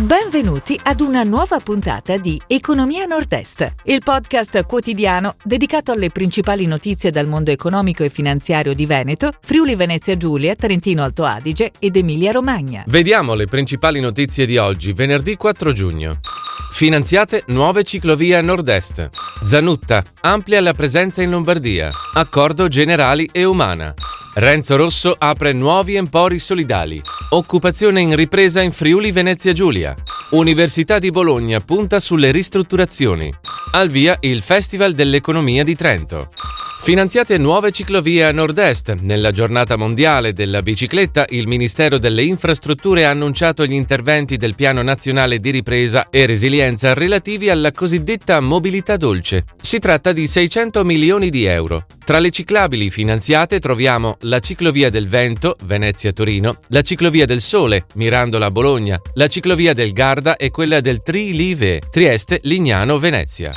Benvenuti 0.00 0.80
ad 0.82 1.02
una 1.02 1.24
nuova 1.24 1.60
puntata 1.60 2.16
di 2.16 2.40
Economia 2.46 3.04
Nord-Est, 3.04 3.74
il 3.84 4.00
podcast 4.02 4.64
quotidiano 4.64 5.34
dedicato 5.44 5.92
alle 5.92 6.08
principali 6.08 6.64
notizie 6.64 7.10
dal 7.10 7.26
mondo 7.26 7.50
economico 7.50 8.02
e 8.02 8.08
finanziario 8.08 8.72
di 8.72 8.86
Veneto, 8.86 9.30
Friuli 9.42 9.74
Venezia 9.74 10.16
Giulia, 10.16 10.54
Trentino 10.54 11.02
Alto 11.02 11.24
Adige 11.24 11.72
ed 11.78 11.96
Emilia 11.96 12.32
Romagna. 12.32 12.82
Vediamo 12.86 13.34
le 13.34 13.44
principali 13.44 14.00
notizie 14.00 14.46
di 14.46 14.56
oggi, 14.56 14.94
venerdì 14.94 15.36
4 15.36 15.70
giugno. 15.72 16.20
Finanziate 16.72 17.42
nuove 17.48 17.84
ciclovie 17.84 18.36
a 18.36 18.40
nord-est. 18.40 19.10
Zanutta 19.42 20.02
amplia 20.22 20.62
la 20.62 20.72
presenza 20.72 21.20
in 21.20 21.28
Lombardia. 21.28 21.90
Accordo 22.14 22.68
generali 22.68 23.28
e 23.30 23.44
umana. 23.44 23.92
Renzo 24.32 24.76
Rosso 24.76 25.14
apre 25.18 25.52
nuovi 25.52 25.96
empori 25.96 26.38
solidali. 26.38 27.02
Occupazione 27.32 28.00
in 28.00 28.16
ripresa 28.16 28.60
in 28.60 28.72
Friuli 28.72 29.12
Venezia 29.12 29.52
Giulia. 29.52 29.94
Università 30.30 30.98
di 30.98 31.10
Bologna 31.10 31.60
punta 31.60 32.00
sulle 32.00 32.32
ristrutturazioni. 32.32 33.32
Al 33.74 33.88
via 33.88 34.16
il 34.22 34.42
Festival 34.42 34.94
dell'Economia 34.94 35.62
di 35.62 35.76
Trento. 35.76 36.30
Finanziate 36.82 37.36
nuove 37.36 37.72
ciclovie 37.72 38.24
a 38.24 38.32
nord-est. 38.32 38.94
Nella 39.02 39.32
giornata 39.32 39.76
mondiale 39.76 40.32
della 40.32 40.62
bicicletta, 40.62 41.26
il 41.28 41.46
Ministero 41.46 41.98
delle 41.98 42.22
Infrastrutture 42.22 43.04
ha 43.04 43.10
annunciato 43.10 43.66
gli 43.66 43.74
interventi 43.74 44.38
del 44.38 44.54
Piano 44.54 44.80
Nazionale 44.80 45.40
di 45.40 45.50
Ripresa 45.50 46.08
e 46.08 46.24
Resilienza 46.24 46.94
relativi 46.94 47.50
alla 47.50 47.70
cosiddetta 47.70 48.40
mobilità 48.40 48.96
dolce. 48.96 49.44
Si 49.60 49.78
tratta 49.78 50.12
di 50.12 50.26
600 50.26 50.82
milioni 50.82 51.28
di 51.28 51.44
euro. 51.44 51.84
Tra 52.02 52.18
le 52.18 52.30
ciclabili 52.30 52.88
finanziate 52.88 53.60
troviamo 53.60 54.16
la 54.22 54.40
ciclovia 54.40 54.88
del 54.88 55.06
Vento, 55.06 55.56
Venezia-Torino, 55.64 56.56
la 56.68 56.80
ciclovia 56.80 57.26
del 57.26 57.42
Sole, 57.42 57.84
Mirandola-Bologna, 57.94 58.98
la 59.14 59.28
ciclovia 59.28 59.74
del 59.74 59.92
Garda 59.92 60.36
e 60.36 60.50
quella 60.50 60.80
del 60.80 61.02
Tri-Live, 61.02 61.82
Trieste-Lignano-Venezia. 61.90 63.52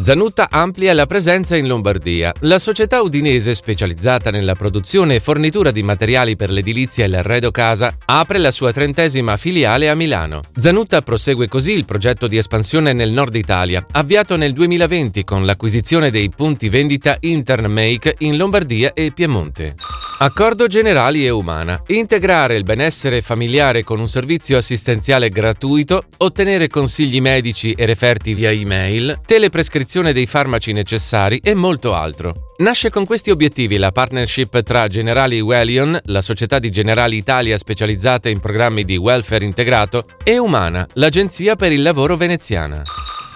Zanutta 0.00 0.48
amplia 0.48 0.94
la 0.94 1.04
presenza 1.04 1.54
in 1.54 1.66
Lombardia. 1.66 2.32
La 2.40 2.58
società 2.58 3.02
udinese 3.02 3.54
specializzata 3.54 4.30
nella 4.30 4.54
produzione 4.54 5.16
e 5.16 5.20
fornitura 5.20 5.70
di 5.70 5.82
materiali 5.82 6.34
per 6.34 6.50
l'edilizia 6.50 7.04
e 7.04 7.08
l'arredo 7.08 7.50
casa 7.50 7.94
apre 8.06 8.38
la 8.38 8.50
sua 8.50 8.72
trentesima 8.72 9.36
filiale 9.36 9.90
a 9.90 9.94
Milano. 9.94 10.40
Zanutta 10.56 11.02
prosegue 11.02 11.46
così 11.46 11.72
il 11.72 11.84
progetto 11.84 12.26
di 12.26 12.38
espansione 12.38 12.94
nel 12.94 13.10
nord 13.10 13.34
Italia, 13.34 13.84
avviato 13.92 14.36
nel 14.36 14.54
2020 14.54 15.24
con 15.24 15.44
l'acquisizione 15.44 16.10
dei 16.10 16.30
punti 16.30 16.70
vendita 16.70 17.18
Internmake 17.20 18.14
in 18.20 18.38
Lombardia 18.38 18.94
e 18.94 19.12
Piemonte. 19.12 19.74
Accordo 20.22 20.68
generali 20.68 21.26
e 21.26 21.30
umana. 21.30 21.82
Integrare 21.88 22.54
il 22.54 22.62
benessere 22.62 23.22
familiare 23.22 23.82
con 23.82 23.98
un 23.98 24.06
servizio 24.06 24.56
assistenziale 24.56 25.30
gratuito, 25.30 26.04
ottenere 26.18 26.68
consigli 26.68 27.20
medici 27.20 27.72
e 27.72 27.86
referti 27.86 28.32
via 28.32 28.52
email, 28.52 29.18
teleprescrizione 29.26 30.12
dei 30.12 30.26
farmaci 30.26 30.70
necessari 30.70 31.40
e 31.42 31.54
molto 31.54 31.92
altro. 31.92 32.52
Nasce 32.58 32.88
con 32.88 33.04
questi 33.04 33.32
obiettivi 33.32 33.78
la 33.78 33.90
partnership 33.90 34.62
tra 34.62 34.86
Generali 34.86 35.40
Wellion, 35.40 35.98
la 36.04 36.22
società 36.22 36.60
di 36.60 36.70
Generali 36.70 37.16
Italia 37.16 37.58
specializzata 37.58 38.28
in 38.28 38.38
programmi 38.38 38.84
di 38.84 38.96
welfare 38.96 39.44
integrato, 39.44 40.04
e 40.22 40.38
Umana, 40.38 40.86
l'agenzia 40.92 41.56
per 41.56 41.72
il 41.72 41.82
lavoro 41.82 42.16
veneziana. 42.16 42.84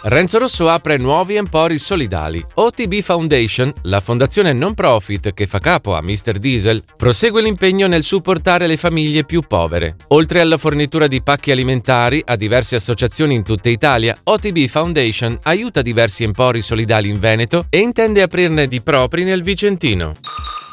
Renzo 0.09 0.39
Rosso 0.39 0.69
apre 0.69 0.99
nuovi 0.99 1.35
empori 1.35 1.81
solidali. 1.81 2.41
OTB 2.55 3.01
Foundation, 3.01 3.73
la 3.83 3.99
fondazione 3.99 4.53
non 4.53 4.73
profit 4.73 5.35
che 5.35 5.49
fa 5.49 5.59
capo 5.59 5.97
a 5.97 6.01
Mr. 6.01 6.39
Diesel, 6.39 6.85
prosegue 6.97 7.43
l'impegno 7.43 7.89
nel 7.89 8.05
supportare 8.05 8.69
le 8.69 8.77
famiglie 8.77 9.25
più 9.25 9.41
povere. 9.41 9.97
Oltre 10.11 10.39
alla 10.39 10.59
fornitura 10.59 11.09
di 11.09 11.25
pacchi 11.25 11.51
alimentari 11.51 12.23
a 12.25 12.37
diverse 12.37 12.77
associazioni 12.77 13.35
in 13.35 13.43
tutta 13.43 13.69
Italia, 13.69 14.17
OTB 14.23 14.69
Foundation 14.69 15.37
aiuta 15.43 15.83
diversi 15.83 16.23
empori 16.23 16.63
solidali 16.63 17.09
in 17.09 17.19
Veneto 17.19 17.67
e 17.69 17.81
intende 17.81 18.23
aprirne 18.23 18.69
di 18.69 18.81
propri 18.83 19.25
nel 19.25 19.43
Vicentino. 19.43 20.15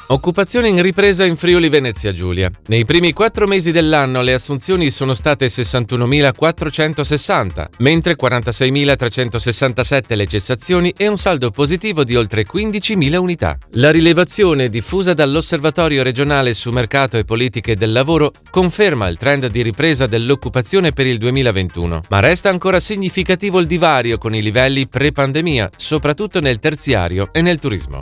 Occupazione 0.06 0.68
in 0.68 0.82
ripresa 0.82 1.24
in 1.24 1.38
Friuli 1.38 1.70
Venezia 1.70 2.12
Giulia. 2.12 2.52
Nei 2.68 2.84
primi 2.84 3.14
quattro 3.14 3.48
mesi 3.48 3.72
dell'anno 3.72 4.22
le 4.22 4.34
assunzioni 4.34 4.92
sono 4.92 5.14
state 5.14 5.48
61.460, 5.48 7.68
mentre 7.80 8.18
46.367 8.18 10.16
le 10.16 10.28
cessazioni 10.28 10.94
e 10.96 11.08
un 11.08 11.18
saldo 11.18 11.52
positivo 11.52 12.04
di 12.04 12.18
oltre 12.18 12.46
15.000 12.46 13.16
unità. 13.16 13.58
La 13.72 13.92
rilevazione 13.92 14.68
diffusa 14.68 15.14
dall'Osservatorio 15.14 16.04
regionale 16.04 16.54
su 16.54 16.72
mercato 16.72 17.16
e 17.18 17.24
politiche 17.24 17.78
del 17.78 17.94
lavoro 17.94 18.34
conferma 18.50 19.08
il 19.08 19.16
trend 19.16 19.48
di 19.48 19.62
ripresa 19.62 20.06
dell'occupazione 20.06 20.92
per 20.92 21.08
il 21.08 21.18
2021, 21.18 22.02
ma 22.10 22.20
resta 22.20 22.50
ancora 22.50 22.82
significativo 22.82 23.58
il 23.60 23.68
divario 23.68 24.18
con 24.18 24.36
i 24.36 24.42
livelli 24.42 24.86
pre-pandemia, 24.86 25.70
soprattutto 25.78 26.42
nel 26.42 26.60
terziario 26.60 27.30
e 27.32 27.42
nel 27.42 27.60
turismo. 27.60 28.02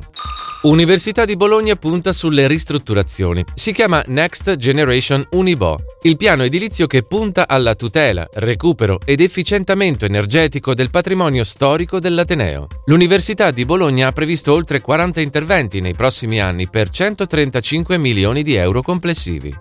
Università 0.63 1.25
di 1.25 1.35
Bologna 1.35 1.75
punta 1.75 2.13
sulle 2.13 2.47
ristrutturazioni. 2.47 3.43
Si 3.55 3.73
chiama 3.73 4.03
Next 4.05 4.57
Generation 4.57 5.25
Unibo, 5.31 5.79
il 6.03 6.17
piano 6.17 6.43
edilizio 6.43 6.85
che 6.85 7.01
punta 7.01 7.47
alla 7.47 7.73
tutela, 7.73 8.27
recupero 8.31 8.99
ed 9.03 9.21
efficientamento 9.21 10.05
energetico 10.05 10.75
del 10.75 10.91
patrimonio 10.91 11.43
storico 11.43 11.99
dell'Ateneo. 11.99 12.67
L'Università 12.85 13.49
di 13.49 13.65
Bologna 13.65 14.09
ha 14.09 14.11
previsto 14.11 14.53
oltre 14.53 14.81
40 14.81 15.19
interventi 15.19 15.79
nei 15.79 15.95
prossimi 15.95 16.39
anni 16.39 16.69
per 16.69 16.89
135 16.89 17.97
milioni 17.97 18.43
di 18.43 18.53
euro 18.53 18.83
complessivi. 18.83 19.51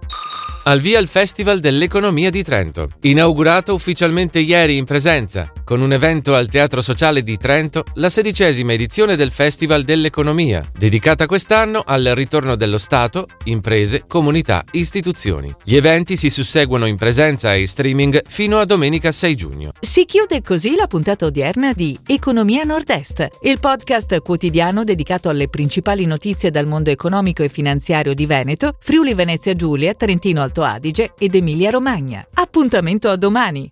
Al 0.62 0.78
via 0.78 0.98
il 0.98 1.08
Festival 1.08 1.58
dell'Economia 1.58 2.28
di 2.28 2.42
Trento, 2.44 2.90
inaugurato 3.00 3.72
ufficialmente 3.72 4.40
ieri 4.40 4.76
in 4.76 4.84
presenza, 4.84 5.50
con 5.64 5.80
un 5.80 5.90
evento 5.90 6.34
al 6.34 6.48
Teatro 6.48 6.82
Sociale 6.82 7.22
di 7.22 7.38
Trento, 7.38 7.82
la 7.94 8.10
sedicesima 8.10 8.74
edizione 8.74 9.16
del 9.16 9.30
Festival 9.30 9.84
dell'Economia, 9.84 10.62
dedicata 10.76 11.24
quest'anno 11.24 11.82
al 11.86 12.04
ritorno 12.14 12.56
dello 12.56 12.76
Stato, 12.76 13.26
imprese, 13.44 14.04
comunità, 14.06 14.62
istituzioni. 14.72 15.50
Gli 15.64 15.76
eventi 15.76 16.18
si 16.18 16.28
susseguono 16.28 16.84
in 16.84 16.96
presenza 16.96 17.54
e 17.54 17.66
streaming 17.66 18.20
fino 18.28 18.58
a 18.58 18.66
domenica 18.66 19.12
6 19.12 19.34
giugno. 19.34 19.70
Si 19.80 20.04
chiude 20.04 20.42
così 20.42 20.74
la 20.76 20.86
puntata 20.86 21.24
odierna 21.24 21.72
di 21.72 21.98
Economia 22.06 22.64
Nord-Est, 22.64 23.28
il 23.44 23.58
podcast 23.60 24.20
quotidiano 24.20 24.84
dedicato 24.84 25.30
alle 25.30 25.48
principali 25.48 26.04
notizie 26.04 26.50
dal 26.50 26.66
mondo 26.66 26.90
economico 26.90 27.42
e 27.42 27.48
finanziario 27.48 28.12
di 28.12 28.26
Veneto, 28.26 28.74
Friuli 28.78 29.14
Venezia 29.14 29.54
Giulia, 29.54 29.94
Trentino 29.94 30.48
Alto 30.50 30.64
Adige 30.64 31.12
ed 31.16 31.36
Emilia 31.36 31.70
Romagna. 31.70 32.26
Appuntamento 32.34 33.08
a 33.08 33.16
domani! 33.16 33.70